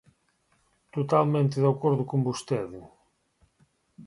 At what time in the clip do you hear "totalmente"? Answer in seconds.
0.95-1.55